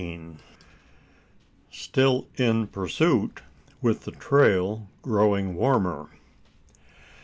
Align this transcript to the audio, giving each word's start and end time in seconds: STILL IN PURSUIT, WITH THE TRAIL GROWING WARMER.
STILL 1.69 2.27
IN 2.35 2.65
PURSUIT, 2.65 3.41
WITH 3.83 4.05
THE 4.05 4.11
TRAIL 4.13 4.87
GROWING 5.03 5.53
WARMER. 5.53 6.07